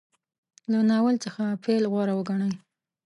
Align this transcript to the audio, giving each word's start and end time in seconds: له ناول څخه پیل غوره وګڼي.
له 0.71 0.79
ناول 0.89 1.15
څخه 1.25 1.43
پیل 1.63 1.83
غوره 1.91 2.13
وګڼي. 2.15 2.51